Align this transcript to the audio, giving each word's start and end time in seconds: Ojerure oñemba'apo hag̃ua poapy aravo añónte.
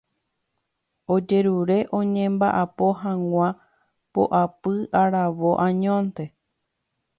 Ojerure 1.15 1.77
oñemba'apo 1.99 2.87
hag̃ua 3.03 3.47
poapy 4.13 4.75
aravo 5.05 5.49
añónte. 5.69 6.23